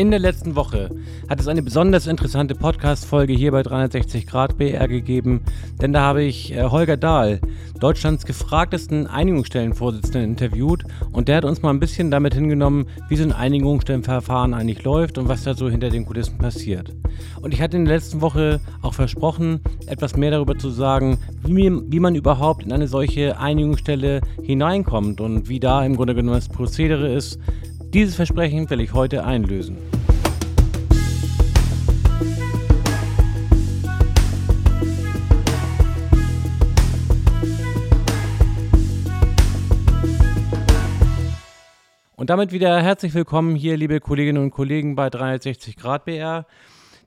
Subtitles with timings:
[0.00, 0.88] In der letzten Woche
[1.28, 5.42] hat es eine besonders interessante Podcast-Folge hier bei 360 Grad BR gegeben,
[5.82, 7.38] denn da habe ich äh, Holger Dahl,
[7.80, 13.24] Deutschlands gefragtesten Einigungsstellenvorsitzenden, interviewt und der hat uns mal ein bisschen damit hingenommen, wie so
[13.24, 16.94] ein Einigungsstellenverfahren eigentlich läuft und was da so hinter den Kulissen passiert.
[17.42, 21.70] Und ich hatte in der letzten Woche auch versprochen, etwas mehr darüber zu sagen, wie,
[21.92, 26.48] wie man überhaupt in eine solche Einigungsstelle hineinkommt und wie da im Grunde genommen das
[26.48, 27.38] Prozedere ist,
[27.92, 29.76] dieses Versprechen will ich heute einlösen.
[42.16, 46.46] Und damit wieder herzlich willkommen hier, liebe Kolleginnen und Kollegen bei 360 Grad BR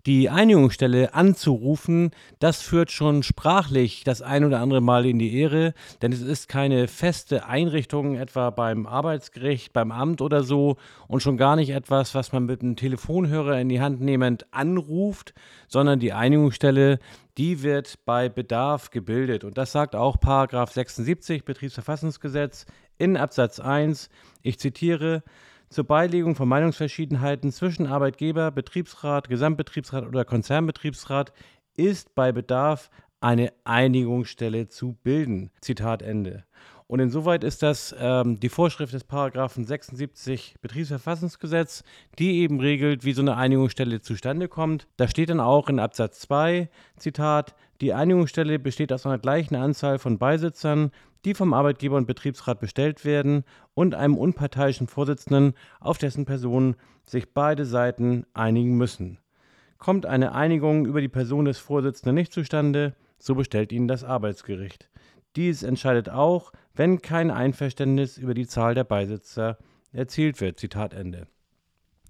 [0.06, 5.74] die Einigungsstelle anzurufen, das führt schon sprachlich das ein oder andere Mal in die Ehre,
[6.02, 10.76] denn es ist keine feste Einrichtung, etwa beim Arbeitsgericht, beim Amt oder so,
[11.08, 15.34] und schon gar nicht etwas, was man mit einem Telefonhörer in die Hand nehmend anruft,
[15.68, 17.00] sondern die Einigungsstelle,
[17.38, 19.44] die wird bei Bedarf gebildet.
[19.44, 22.66] Und das sagt auch Paragraph 76 Betriebsverfassungsgesetz
[22.98, 24.10] in Absatz 1.
[24.42, 25.24] Ich zitiere,
[25.74, 31.34] zur Beilegung von Meinungsverschiedenheiten zwischen Arbeitgeber, Betriebsrat, Gesamtbetriebsrat oder Konzernbetriebsrat
[31.76, 35.50] ist bei Bedarf eine Einigungsstelle zu bilden.
[35.62, 36.44] Zitat Ende.
[36.86, 41.84] Und insoweit ist das ähm, die Vorschrift des Paragraphen 76 Betriebsverfassungsgesetz,
[42.20, 44.88] die eben regelt, wie so eine Einigungsstelle zustande kommt.
[44.98, 49.98] Da steht dann auch in Absatz 2, Zitat, die Einigungsstelle besteht aus einer gleichen Anzahl
[49.98, 50.92] von Beisitzern,
[51.26, 53.44] die vom Arbeitgeber und Betriebsrat bestellt werden
[53.74, 59.20] und einem unparteiischen Vorsitzenden, auf dessen Person sich beide Seiten einigen müssen.
[59.78, 64.90] Kommt eine Einigung über die Person des Vorsitzenden nicht zustande, so bestellt ihn das Arbeitsgericht.
[65.36, 69.58] Dies entscheidet auch, wenn kein Einverständnis über die Zahl der Beisitzer
[69.92, 70.60] erzielt wird.
[70.60, 71.28] Zitat Ende.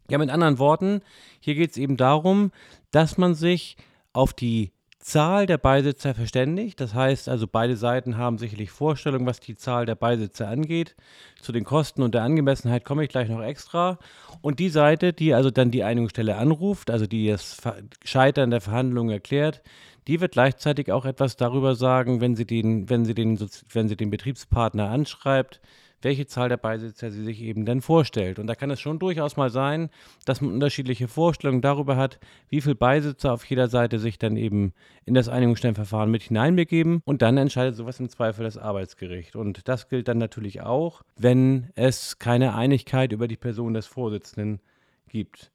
[0.09, 1.02] Ja, mit anderen Worten,
[1.39, 2.52] hier geht es eben darum,
[2.91, 3.78] dass man sich
[4.11, 4.72] auf die
[5.04, 6.80] Zahl der Beisitzer verständigt.
[6.80, 10.96] Das heißt also, beide Seiten haben sicherlich Vorstellungen, was die Zahl der Beisitzer angeht.
[11.41, 14.00] Zu den Kosten und der Angemessenheit komme ich gleich noch extra.
[14.41, 17.58] Und die Seite, die also dann die Einigungsstelle anruft, also die das
[18.06, 19.62] Scheitern der Verhandlungen erklärt,
[20.08, 23.40] die wird gleichzeitig auch etwas darüber sagen, wenn sie den, wenn sie den,
[23.72, 25.59] wenn sie den Betriebspartner anschreibt,
[26.03, 28.40] welche Zahl der Beisitzer sie sich eben denn vorstellt.
[28.40, 29.90] Und da kann es schon durchaus mal sein,
[30.25, 32.19] dass man unterschiedliche Vorstellungen darüber hat,
[32.50, 34.74] wie viele Beisitzer auf jeder Seite sich dann eben
[35.06, 37.02] in das Einigungsstellenverfahren mit hineinbegeben.
[37.06, 39.36] Und dann entscheidet sowas im Zweifel das Arbeitsgericht.
[39.36, 44.59] Und das gilt dann natürlich auch, wenn es keine Einigkeit über die Person des Vorsitzenden
[45.08, 45.52] gibt.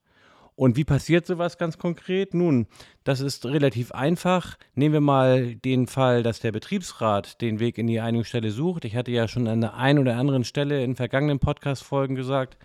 [0.58, 2.34] Und wie passiert sowas ganz konkret?
[2.34, 2.66] Nun,
[3.04, 4.58] das ist relativ einfach.
[4.74, 8.84] Nehmen wir mal den Fall, dass der Betriebsrat den Weg in die Einigungsstelle sucht.
[8.84, 12.58] Ich hatte ja schon an der einen oder anderen Stelle in vergangenen Podcast-Folgen gesagt,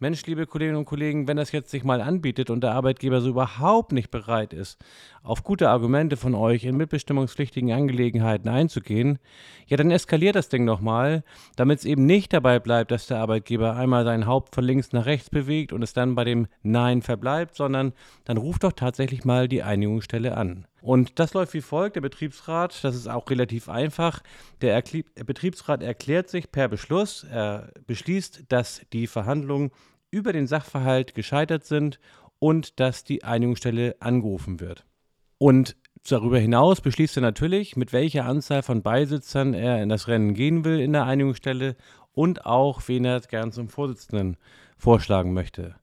[0.00, 3.30] Mensch, liebe Kolleginnen und Kollegen, wenn das jetzt sich mal anbietet und der Arbeitgeber so
[3.30, 4.78] überhaupt nicht bereit ist,
[5.24, 9.18] auf gute Argumente von euch in mitbestimmungspflichtigen Angelegenheiten einzugehen,
[9.66, 11.24] ja, dann eskaliert das Ding nochmal,
[11.56, 15.04] damit es eben nicht dabei bleibt, dass der Arbeitgeber einmal sein Haupt von links nach
[15.04, 17.92] rechts bewegt und es dann bei dem Nein verbleibt, sondern
[18.24, 20.64] dann ruft doch tatsächlich mal die Einigungsstelle an.
[20.80, 21.96] Und das läuft wie folgt.
[21.96, 24.22] Der Betriebsrat, das ist auch relativ einfach,
[24.60, 29.70] der Erkl Betriebsrat erklärt sich per Beschluss, er beschließt, dass die Verhandlungen
[30.10, 31.98] über den Sachverhalt gescheitert sind
[32.38, 34.84] und dass die Einigungsstelle angerufen wird.
[35.38, 35.76] Und
[36.08, 40.64] darüber hinaus beschließt er natürlich, mit welcher Anzahl von Beisitzern er in das Rennen gehen
[40.64, 41.76] will in der Einigungsstelle
[42.12, 44.36] und auch, wen er gern zum Vorsitzenden
[44.76, 45.76] vorschlagen möchte.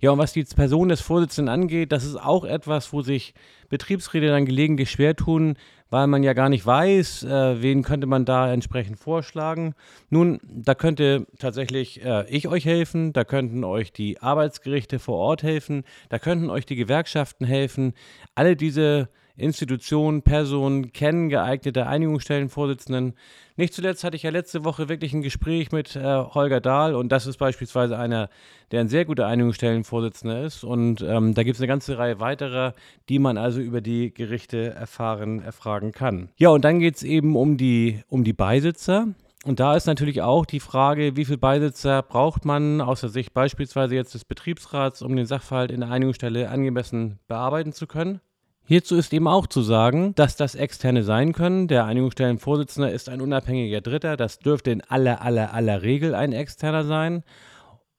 [0.00, 3.34] Ja, und was die Person des Vorsitzenden angeht, das ist auch etwas, wo sich
[3.68, 5.56] Betriebsräte dann gelegentlich schwer tun,
[5.90, 9.74] weil man ja gar nicht weiß, äh, wen könnte man da entsprechend vorschlagen.
[10.10, 15.42] Nun, da könnte tatsächlich äh, ich euch helfen, da könnten euch die Arbeitsgerichte vor Ort
[15.42, 17.94] helfen, da könnten euch die Gewerkschaften helfen.
[18.34, 23.14] Alle diese Institutionen, Personen kennen geeignete Einigungsstellenvorsitzenden.
[23.56, 27.10] Nicht zuletzt hatte ich ja letzte Woche wirklich ein Gespräch mit äh, Holger Dahl und
[27.10, 28.28] das ist beispielsweise einer,
[28.70, 30.64] der ein sehr guter Einigungsstellenvorsitzender ist.
[30.64, 32.74] Und ähm, da gibt es eine ganze Reihe weiterer,
[33.08, 36.28] die man also über die Gerichte erfahren, erfragen kann.
[36.36, 39.08] Ja, und dann geht es eben um die, um die Beisitzer.
[39.44, 43.32] Und da ist natürlich auch die Frage, wie viele Beisitzer braucht man aus der Sicht
[43.32, 48.20] beispielsweise jetzt des Betriebsrats, um den Sachverhalt in der Einigungsstelle angemessen bearbeiten zu können.
[48.70, 51.68] Hierzu ist eben auch zu sagen, dass das Externe sein können.
[51.68, 54.18] Der Einigungsstellenvorsitzende ist ein unabhängiger Dritter.
[54.18, 57.24] Das dürfte in aller, aller, aller Regel ein Externer sein.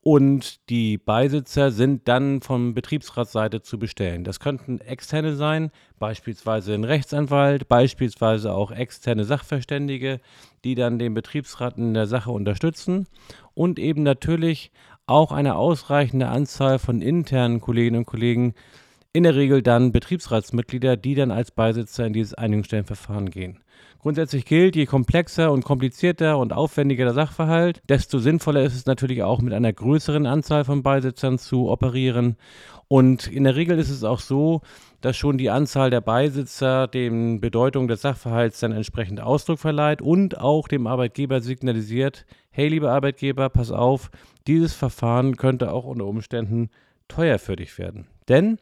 [0.02, 4.24] Und die Beisitzer sind dann von Betriebsratsseite zu bestellen.
[4.24, 10.20] Das könnten Externe sein, beispielsweise ein Rechtsanwalt, beispielsweise auch externe Sachverständige,
[10.64, 13.08] die dann den Betriebsrat in der Sache unterstützen.
[13.56, 14.72] Und eben natürlich
[15.08, 18.54] auch eine ausreichende Anzahl von internen Kolleginnen und Kollegen,
[19.12, 23.60] in der Regel dann Betriebsratsmitglieder, die dann als Beisitzer in dieses Einigungsstellenverfahren gehen.
[23.98, 29.24] Grundsätzlich gilt, je komplexer und komplizierter und aufwendiger der Sachverhalt, desto sinnvoller ist es natürlich
[29.24, 32.38] auch mit einer größeren Anzahl von Beisitzern zu operieren.
[32.88, 34.62] Und in der Regel ist es auch so,
[35.02, 40.38] dass schon die Anzahl der Beisitzer dem Bedeutung des Sachverhalts dann entsprechend Ausdruck verleiht und
[40.38, 44.12] auch dem Arbeitgeber signalisiert, hey lieber Arbeitgeber, pass auf,
[44.48, 46.70] dieses Verfahren könnte auch unter Umständen
[47.08, 48.08] teuer für dich werden.
[48.30, 48.60] Denn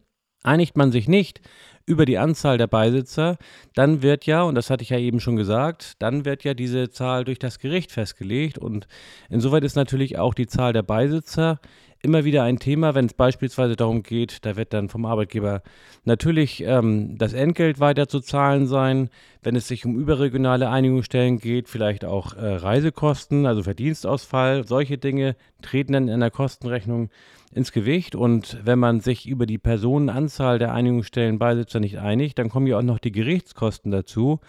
[0.47, 1.41] einigt man sich nicht
[1.85, 3.37] über die Anzahl der Beisitzer,
[3.73, 6.89] dann wird ja, und das hatte ich ja eben schon gesagt, dann wird ja diese
[6.89, 8.57] Zahl durch das Gericht festgelegt.
[8.57, 8.87] Und
[9.29, 11.59] insoweit ist natürlich auch die Zahl der Beisitzer
[12.01, 15.61] immer wieder ein Thema, wenn es beispielsweise darum geht, da wird dann vom Arbeitgeber
[16.05, 19.09] natürlich ähm, das Entgelt weiter zu zahlen sein.
[19.41, 25.35] Wenn es sich um überregionale Einigungsstellen geht, vielleicht auch äh, Reisekosten, also Verdienstausfall, solche Dinge
[25.61, 27.09] treten dann in der Kostenrechnung
[27.53, 28.15] ins Gewicht.
[28.15, 32.83] Und wenn man sich über die Personenanzahl der Einigungsstellenbeisitzer nicht einigt, dann kommen ja auch
[32.83, 34.39] noch die Gerichtskosten dazu.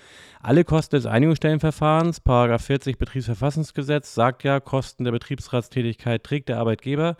[0.40, 7.16] Alle Kosten des Einigungsstellenverfahrens, 40 Betriebsverfassungsgesetz, sagt ja, Kosten der Betriebsratstätigkeit trägt der Arbeitgeber.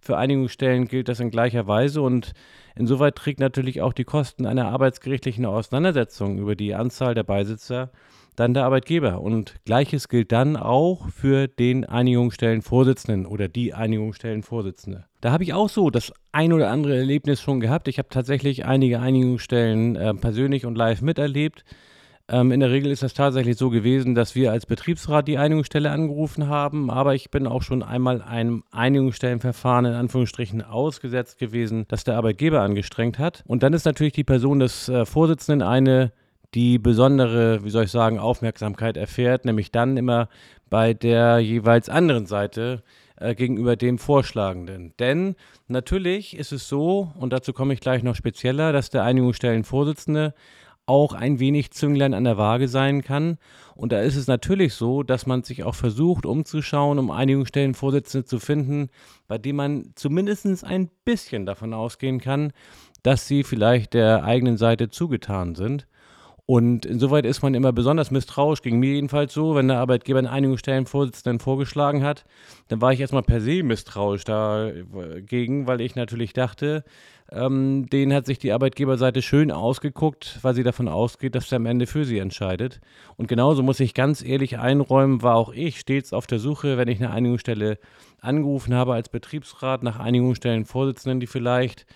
[0.00, 2.32] Für Einigungsstellen gilt das in gleicher Weise und
[2.74, 7.90] insoweit trägt natürlich auch die Kosten einer arbeitsgerichtlichen Auseinandersetzung über die Anzahl der Beisitzer
[8.36, 9.20] dann der Arbeitgeber.
[9.20, 15.04] Und gleiches gilt dann auch für den Einigungsstellenvorsitzenden oder die Einigungsstellenvorsitzende.
[15.20, 17.88] Da habe ich auch so das ein oder andere Erlebnis schon gehabt.
[17.88, 21.64] Ich habe tatsächlich einige Einigungsstellen äh, persönlich und live miterlebt.
[22.32, 25.90] Ähm, in der Regel ist das tatsächlich so gewesen, dass wir als Betriebsrat die Einigungsstelle
[25.90, 32.04] angerufen haben, aber ich bin auch schon einmal einem Einigungsstellenverfahren in Anführungsstrichen ausgesetzt gewesen, das
[32.04, 33.44] der Arbeitgeber angestrengt hat.
[33.46, 36.12] Und dann ist natürlich die Person des äh, Vorsitzenden eine
[36.54, 40.28] die besondere, wie soll ich sagen, Aufmerksamkeit erfährt, nämlich dann immer
[40.68, 42.82] bei der jeweils anderen Seite
[43.16, 44.94] äh, gegenüber dem Vorschlagenden.
[44.98, 45.34] Denn
[45.68, 50.34] natürlich ist es so, und dazu komme ich gleich noch spezieller, dass der Einigungsstellenvorsitzende
[50.86, 53.38] auch ein wenig Zünglein an der Waage sein kann.
[53.74, 58.38] Und da ist es natürlich so, dass man sich auch versucht, umzuschauen, um Einigungsstellenvorsitzende zu
[58.38, 58.88] finden,
[59.28, 62.52] bei denen man zumindest ein bisschen davon ausgehen kann,
[63.02, 65.86] dass sie vielleicht der eigenen Seite zugetan sind.
[66.44, 70.26] Und insoweit ist man immer besonders misstrauisch, ging mir jedenfalls so, wenn der Arbeitgeber in
[70.26, 72.24] einigen Stellen Vorsitzenden vorgeschlagen hat,
[72.66, 76.82] dann war ich erstmal per se misstrauisch dagegen, weil ich natürlich dachte,
[77.30, 81.66] ähm, denen hat sich die Arbeitgeberseite schön ausgeguckt, weil sie davon ausgeht, dass er am
[81.66, 82.80] Ende für sie entscheidet.
[83.16, 86.88] Und genauso muss ich ganz ehrlich einräumen, war auch ich stets auf der Suche, wenn
[86.88, 87.78] ich eine Einigungsstelle
[88.20, 91.86] angerufen habe als Betriebsrat, nach Einigungsstellen Vorsitzenden, die vielleicht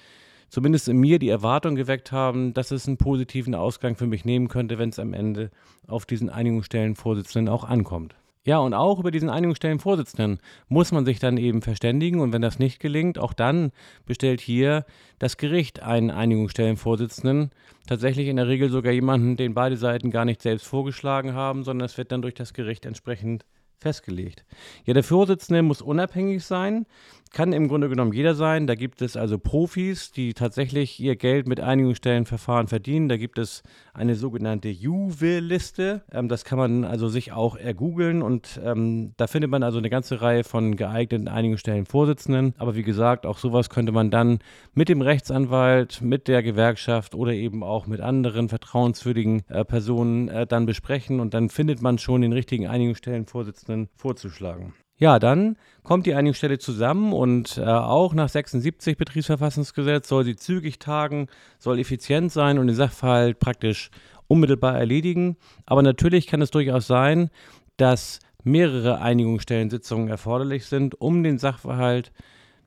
[0.48, 4.48] zumindest in mir die Erwartung geweckt haben, dass es einen positiven Ausgang für mich nehmen
[4.48, 5.50] könnte, wenn es am Ende
[5.86, 8.14] auf diesen Einigungsstellenvorsitzenden auch ankommt.
[8.46, 10.38] Ja, und auch über diesen Einigungsstellenvorsitzenden
[10.68, 13.72] muss man sich dann eben verständigen und wenn das nicht gelingt, auch dann
[14.04, 14.86] bestellt hier
[15.18, 17.50] das Gericht einen Einigungsstellenvorsitzenden,
[17.88, 21.86] tatsächlich in der Regel sogar jemanden, den beide Seiten gar nicht selbst vorgeschlagen haben, sondern
[21.86, 23.44] es wird dann durch das Gericht entsprechend
[23.78, 24.44] festgelegt.
[24.84, 26.86] Ja, der Vorsitzende muss unabhängig sein,
[27.30, 28.66] kann im Grunde genommen jeder sein.
[28.66, 33.08] Da gibt es also Profis, die tatsächlich ihr Geld mit Einigungsstellenverfahren verdienen.
[33.08, 33.62] Da gibt es
[33.92, 36.02] eine sogenannte Juve-Liste.
[36.12, 39.90] Ähm, das kann man also sich auch ergoogeln und ähm, da findet man also eine
[39.90, 42.54] ganze Reihe von geeigneten Einigungsstellenvorsitzenden.
[42.58, 44.38] Aber wie gesagt, auch sowas könnte man dann
[44.74, 50.46] mit dem Rechtsanwalt, mit der Gewerkschaft oder eben auch mit anderen vertrauenswürdigen äh, Personen äh,
[50.46, 54.74] dann besprechen und dann findet man schon den richtigen Einigungsstellenvorsitzenden vorzuschlagen.
[54.98, 60.78] Ja, dann kommt die Einigungsstelle zusammen und äh, auch nach 76 Betriebsverfassungsgesetz soll sie zügig
[60.78, 63.90] tagen, soll effizient sein und den Sachverhalt praktisch
[64.26, 65.36] unmittelbar erledigen.
[65.66, 67.30] Aber natürlich kann es durchaus sein,
[67.76, 72.10] dass mehrere Einigungsstellensitzungen erforderlich sind, um den Sachverhalt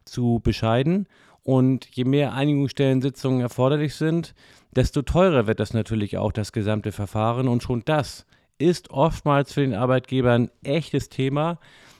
[0.05, 1.07] zu bescheiden.
[1.41, 4.35] Und je mehr Einigungsstellensitzungen erforderlich sind,
[4.75, 7.47] desto teurer wird das natürlich auch das gesamte Verfahren.
[7.47, 8.27] Und schon das
[8.59, 11.57] ist oftmals für den Arbeitgeber ein echtes Thema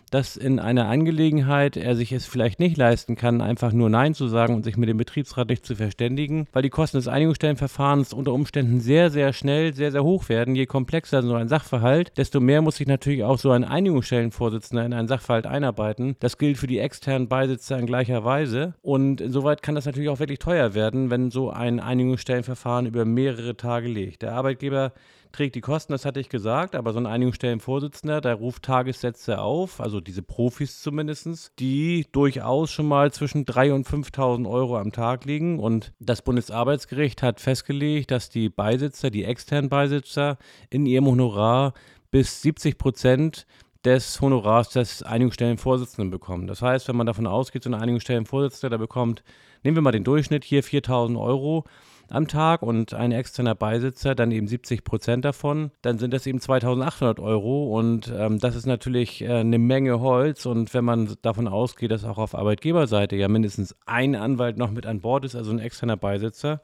[0.10, 4.28] dass in einer Angelegenheit er sich es vielleicht nicht leisten kann, einfach nur Nein zu
[4.28, 8.34] sagen und sich mit dem Betriebsrat nicht zu verständigen, weil die Kosten des Einigungsstellenverfahrens unter
[8.34, 10.56] Umständen sehr, sehr schnell, sehr, sehr hoch werden.
[10.56, 14.94] Je komplexer so ein Sachverhalt, desto mehr muss sich natürlich auch so ein Einigungsstellenvorsitzender in
[14.94, 16.16] einen Sachverhalt einarbeiten.
[16.20, 18.74] Das gilt für die externen Beisitzer in gleicher Weise.
[18.82, 23.56] Und insoweit kann das natürlich auch wirklich teuer werden, wenn so ein Einigungsstellenverfahren über mehrere
[23.58, 24.22] Tage liegt.
[24.22, 24.94] Der Arbeitgeber
[25.32, 29.80] trägt die Kosten, das hatte ich gesagt, aber so ein Einigungsstellenvorsitzender, der ruft Tagessätze auf,
[29.80, 35.26] also diese Profis zumindest, die durchaus schon mal zwischen 3.000 und 5.000 Euro am Tag
[35.26, 35.60] liegen.
[35.60, 40.38] Und das Bundesarbeitsgericht hat festgelegt, dass die Beisitzer, die externen Beisitzer
[40.70, 41.74] in ihrem Honorar
[42.12, 43.46] bis 70 Prozent
[43.86, 46.48] des Honorars des Einigungsstellenvorsitzenden bekommen.
[46.48, 49.24] Das heißt, wenn man davon ausgeht, so ein Einigungsstellenvorsitzender, der bekommt,
[49.64, 51.64] nehmen wir mal den Durchschnitt hier 4000 Euro
[52.10, 56.40] am Tag und ein externer Beisitzer dann eben 70 Prozent davon, dann sind das eben
[56.40, 61.48] 2800 Euro und ähm, das ist natürlich äh, eine Menge Holz und wenn man davon
[61.48, 65.52] ausgeht, dass auch auf Arbeitgeberseite ja mindestens ein Anwalt noch mit an Bord ist, also
[65.52, 66.62] ein externer Beisitzer,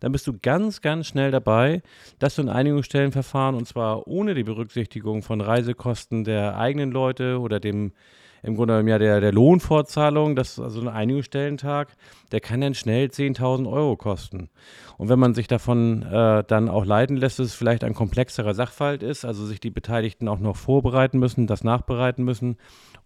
[0.00, 1.82] dann bist du ganz, ganz schnell dabei,
[2.18, 7.60] dass du ein Einigungsstellenverfahren und zwar ohne die Berücksichtigung von Reisekosten der eigenen Leute oder
[7.60, 7.92] dem
[8.42, 11.88] im Grunde genommen ja der, der Lohnfortzahlung, das also ein Einigungsstellentag,
[12.32, 14.50] der kann dann schnell 10.000 Euro kosten.
[14.96, 18.54] Und wenn man sich davon äh, dann auch leiten lässt, dass es vielleicht ein komplexerer
[18.54, 22.56] Sachverhalt ist, also sich die Beteiligten auch noch vorbereiten müssen, das nachbereiten müssen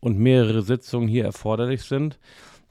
[0.00, 2.18] und mehrere Sitzungen hier erforderlich sind,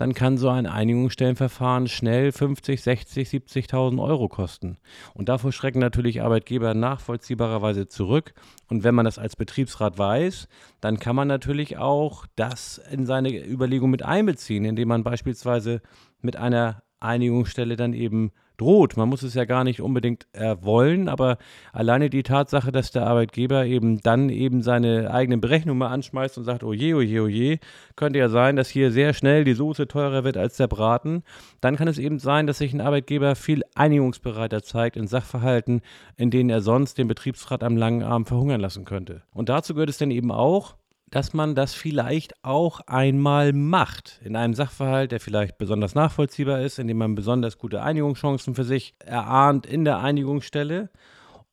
[0.01, 4.79] dann kann so ein Einigungsstellenverfahren schnell 50, 60, 70.000 Euro kosten.
[5.13, 8.33] Und davor schrecken natürlich Arbeitgeber nachvollziehbarerweise zurück.
[8.67, 10.47] Und wenn man das als Betriebsrat weiß,
[10.79, 15.83] dann kann man natürlich auch das in seine Überlegung mit einbeziehen, indem man beispielsweise
[16.19, 18.31] mit einer Einigungsstelle dann eben
[18.61, 18.95] droht.
[18.95, 21.37] Man muss es ja gar nicht unbedingt äh, wollen, aber
[21.73, 26.43] alleine die Tatsache, dass der Arbeitgeber eben dann eben seine eigenen Berechnungen mal anschmeißt und
[26.43, 27.59] sagt, oje, oje, oje,
[27.95, 31.23] könnte ja sein, dass hier sehr schnell die Soße teurer wird als der Braten.
[31.59, 35.81] Dann kann es eben sein, dass sich ein Arbeitgeber viel einigungsbereiter zeigt in Sachverhalten,
[36.15, 39.23] in denen er sonst den Betriebsrat am langen Arm verhungern lassen könnte.
[39.33, 40.75] Und dazu gehört es dann eben auch,
[41.11, 44.19] dass man das vielleicht auch einmal macht.
[44.23, 48.63] In einem Sachverhalt, der vielleicht besonders nachvollziehbar ist, in dem man besonders gute Einigungschancen für
[48.63, 50.89] sich erahnt in der Einigungsstelle,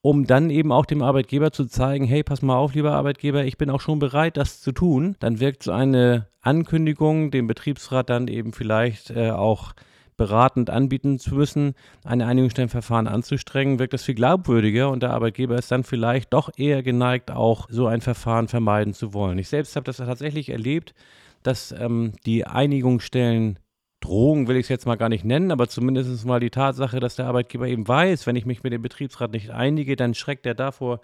[0.01, 3.59] um dann eben auch dem Arbeitgeber zu zeigen, hey, pass mal auf, lieber Arbeitgeber, ich
[3.59, 5.17] bin auch schon bereit, das zu tun.
[5.19, 9.75] Dann wirkt so eine Ankündigung dem Betriebsrat dann eben vielleicht äh, auch
[10.19, 15.71] beratend anbieten zu müssen, ein Einigungsstellenverfahren anzustrengen, wirkt das viel glaubwürdiger und der Arbeitgeber ist
[15.71, 19.39] dann vielleicht doch eher geneigt, auch so ein Verfahren vermeiden zu wollen.
[19.39, 20.95] Ich selbst habe das tatsächlich erlebt,
[21.43, 23.59] dass ähm, die Einigungsstellen
[24.01, 27.17] Drohung will ich es jetzt mal gar nicht nennen, aber zumindest mal die Tatsache, dass
[27.17, 30.55] der Arbeitgeber eben weiß, wenn ich mich mit dem Betriebsrat nicht einige, dann schreckt er
[30.55, 31.01] davor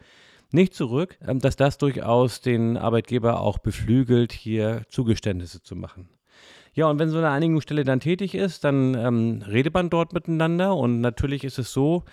[0.52, 6.09] nicht zurück, ähm, dass das durchaus den Arbeitgeber auch beflügelt, hier Zugeständnisse zu machen.
[6.75, 10.76] Ja, und wenn so eine Einigungsstelle dann tätig ist, dann ähm, redet man dort miteinander
[10.76, 12.04] und natürlich ist es so,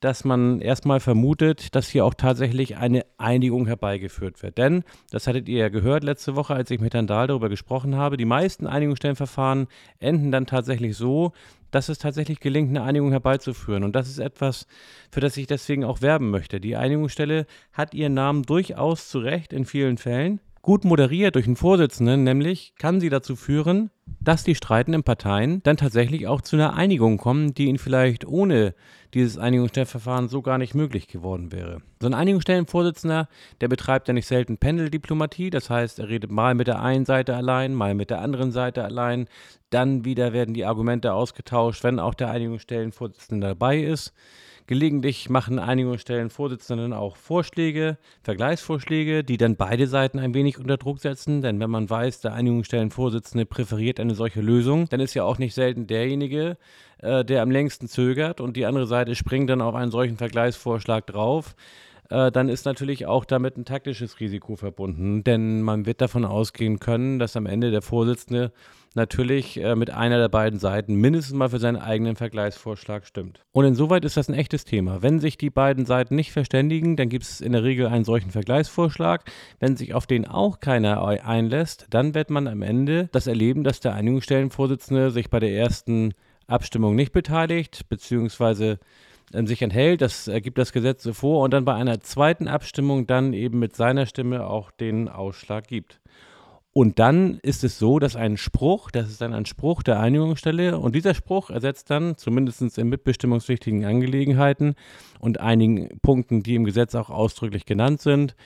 [0.00, 4.58] dass man erstmal vermutet, dass hier auch tatsächlich eine Einigung herbeigeführt wird.
[4.58, 7.96] Denn, das hattet ihr ja gehört letzte Woche, als ich mit Herrn Dahl darüber gesprochen
[7.96, 11.32] habe, die meisten Einigungsstellenverfahren enden dann tatsächlich so,
[11.70, 13.84] dass es tatsächlich gelingt, eine Einigung herbeizuführen.
[13.84, 14.66] Und das ist etwas,
[15.10, 16.60] für das ich deswegen auch werben möchte.
[16.60, 20.40] Die Einigungsstelle hat ihren Namen durchaus zu Recht in vielen Fällen.
[20.62, 23.90] Gut moderiert durch einen Vorsitzenden, nämlich kann sie dazu führen,
[24.20, 28.74] dass die streitenden Parteien dann tatsächlich auch zu einer Einigung kommen, die ihnen vielleicht ohne
[29.14, 31.80] dieses Einigungsstellenverfahren so gar nicht möglich geworden wäre.
[31.98, 33.28] So ein Einigungsstellenvorsitzender,
[33.62, 37.34] der betreibt ja nicht selten Pendeldiplomatie, das heißt, er redet mal mit der einen Seite
[37.34, 39.28] allein, mal mit der anderen Seite allein,
[39.70, 44.12] dann wieder werden die Argumente ausgetauscht, wenn auch der Einigungsstellenvorsitzende dabei ist.
[44.70, 51.00] Gelegentlich machen Einigungsstellen Vorsitzenden auch Vorschläge, Vergleichsvorschläge, die dann beide Seiten ein wenig unter Druck
[51.00, 51.42] setzen.
[51.42, 55.54] Denn wenn man weiß, der Einigungsstellenvorsitzende präferiert eine solche Lösung, dann ist ja auch nicht
[55.54, 56.56] selten derjenige,
[56.98, 61.04] äh, der am längsten zögert und die andere Seite springt dann auf einen solchen Vergleichsvorschlag
[61.04, 61.56] drauf
[62.08, 66.78] äh, dann ist natürlich auch damit ein taktisches Risiko verbunden, denn man wird davon ausgehen
[66.78, 68.52] können, dass am Ende der Vorsitzende
[68.94, 73.44] natürlich äh, mit einer der beiden Seiten mindestens mal für seinen eigenen Vergleichsvorschlag stimmt.
[73.52, 75.02] Und insoweit ist das ein echtes Thema.
[75.02, 78.30] Wenn sich die beiden Seiten nicht verständigen, dann gibt es in der Regel einen solchen
[78.30, 79.24] Vergleichsvorschlag.
[79.58, 83.80] Wenn sich auf den auch keiner einlässt, dann wird man am Ende das erleben, dass
[83.80, 86.14] der Einigungsstellenvorsitzende sich bei der ersten
[86.46, 88.78] Abstimmung nicht beteiligt, beziehungsweise
[89.32, 93.06] ähm, sich enthält, das ergibt das Gesetz so vor und dann bei einer zweiten Abstimmung
[93.06, 96.00] dann eben mit seiner Stimme auch den Ausschlag gibt.
[96.72, 100.78] Und dann ist es so, dass ein Spruch, das ist dann ein Spruch der Einigungsstelle,
[100.78, 104.76] und dieser Spruch ersetzt dann, zumindest in mitbestimmungspflichtigen Angelegenheiten
[105.18, 108.36] und einigen Punkten, die im Gesetz auch ausdrücklich genannt sind,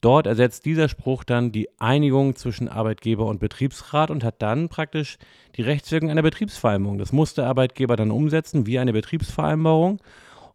[0.00, 5.18] dort ersetzt dieser Spruch dann die Einigung zwischen Arbeitgeber und Betriebsrat und hat dann praktisch
[5.56, 6.98] die Rechtswirkung einer Betriebsvereinbarung.
[6.98, 10.00] Das muss der Arbeitgeber dann umsetzen wie eine Betriebsvereinbarung.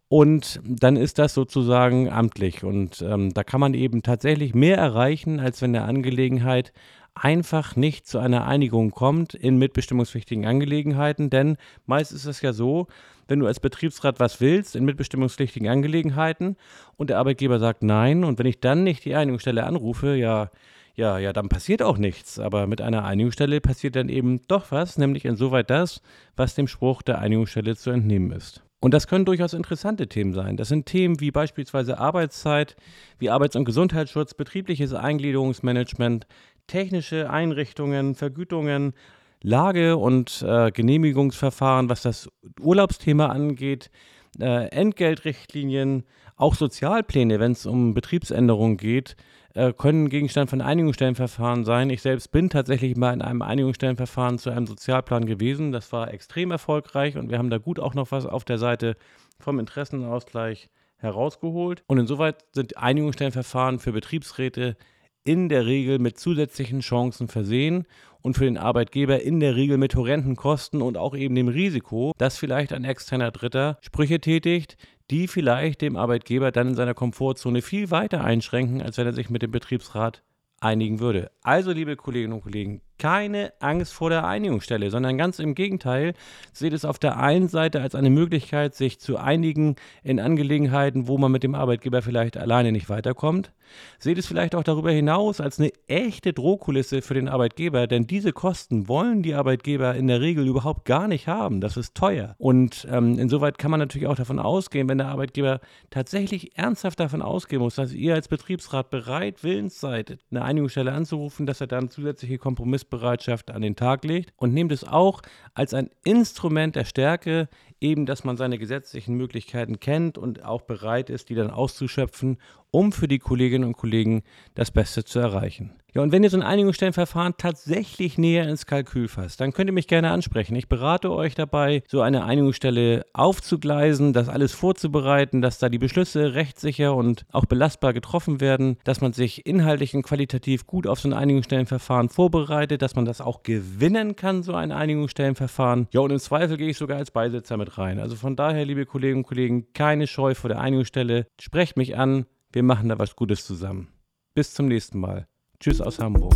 [0.09, 2.63] Und dann ist das sozusagen amtlich.
[2.63, 6.71] Und ähm, da kann man eben tatsächlich mehr erreichen, als wenn der Angelegenheit
[7.15, 11.29] einfach nicht zu einer Einigung kommt in mitbestimmungspflichtigen Angelegenheiten.
[11.29, 12.87] Denn meist ist es ja so,
[13.27, 16.57] wenn du als Betriebsrat was willst in mitbestimmungspflichtigen Angelegenheiten
[16.97, 20.49] und der Arbeitgeber sagt nein und wenn ich dann nicht die Einigungsstelle anrufe, ja,
[20.95, 22.39] ja, ja, dann passiert auch nichts.
[22.39, 26.01] Aber mit einer Einigungsstelle passiert dann eben doch was, nämlich insoweit das,
[26.35, 28.63] was dem Spruch der Einigungsstelle zu entnehmen ist.
[28.83, 30.57] Und das können durchaus interessante Themen sein.
[30.57, 32.75] Das sind Themen wie beispielsweise Arbeitszeit,
[33.17, 36.27] wie Arbeits- und Gesundheitsschutz, betriebliches Eingliederungsmanagement,
[36.67, 38.93] technische Einrichtungen, Vergütungen,
[39.41, 42.29] Lage- und äh, Genehmigungsverfahren, was das
[42.61, 43.91] Urlaubsthema angeht,
[44.39, 46.03] äh, Entgeltrichtlinien,
[46.35, 49.15] auch Sozialpläne, wenn es um Betriebsänderungen geht,
[49.53, 51.89] äh, können Gegenstand von Einigungsstellenverfahren sein.
[51.89, 55.71] Ich selbst bin tatsächlich mal in einem Einigungsstellenverfahren zu einem Sozialplan gewesen.
[55.71, 58.95] Das war extrem erfolgreich und wir haben da gut auch noch was auf der Seite
[59.39, 61.83] vom Interessenausgleich herausgeholt.
[61.87, 64.75] Und insoweit sind Einigungsstellenverfahren für Betriebsräte
[65.23, 67.85] in der Regel mit zusätzlichen Chancen versehen
[68.21, 72.13] und für den Arbeitgeber in der Regel mit horrenden Kosten und auch eben dem Risiko,
[72.17, 74.77] dass vielleicht ein externer Dritter Sprüche tätigt,
[75.09, 79.29] die vielleicht dem Arbeitgeber dann in seiner Komfortzone viel weiter einschränken, als wenn er sich
[79.29, 80.23] mit dem Betriebsrat
[80.59, 81.29] einigen würde.
[81.41, 86.13] Also, liebe Kolleginnen und Kollegen, keine Angst vor der Einigungsstelle, sondern ganz im Gegenteil,
[86.53, 91.17] seht es auf der einen Seite als eine Möglichkeit, sich zu einigen in Angelegenheiten, wo
[91.17, 93.51] man mit dem Arbeitgeber vielleicht alleine nicht weiterkommt.
[93.99, 98.31] Seht es vielleicht auch darüber hinaus als eine echte Drohkulisse für den Arbeitgeber, denn diese
[98.31, 101.59] Kosten wollen die Arbeitgeber in der Regel überhaupt gar nicht haben.
[101.59, 102.35] Das ist teuer.
[102.37, 107.21] Und ähm, insoweit kann man natürlich auch davon ausgehen, wenn der Arbeitgeber tatsächlich ernsthaft davon
[107.21, 111.89] ausgehen muss, dass ihr als Betriebsrat bereit, willens seid, eine Einigungsstelle anzurufen, dass er dann
[111.89, 115.21] zusätzliche Kompromisse Hilfsbereitschaft an den Tag legt und nehmt es auch
[115.53, 117.49] als ein Instrument der Stärke,
[117.83, 122.37] eben, dass man seine gesetzlichen Möglichkeiten kennt und auch bereit ist, die dann auszuschöpfen,
[122.71, 124.23] um für die Kolleginnen und Kollegen
[124.55, 125.75] das Beste zu erreichen.
[125.95, 129.75] Ja, und wenn ihr so ein Einigungsstellenverfahren tatsächlich näher ins Kalkül fasst, dann könnt ihr
[129.75, 130.55] mich gerne ansprechen.
[130.55, 136.33] Ich berate euch dabei, so eine Einigungsstelle aufzugleisen, das alles vorzubereiten, dass da die Beschlüsse
[136.33, 141.09] rechtssicher und auch belastbar getroffen werden, dass man sich inhaltlich und qualitativ gut auf so
[141.09, 145.89] ein Einigungsstellenverfahren vorbereitet, dass man das auch gewinnen kann, so ein Einigungsstellenverfahren.
[145.91, 147.99] Ja, und im Zweifel gehe ich sogar als Beisitzer rein.
[147.99, 151.27] Also von daher, liebe Kolleginnen und Kollegen, keine Scheu vor der Einigungsstelle.
[151.39, 153.89] Sprecht mich an, wir machen da was Gutes zusammen.
[154.35, 155.27] Bis zum nächsten Mal.
[155.59, 156.33] Tschüss aus Hamburg.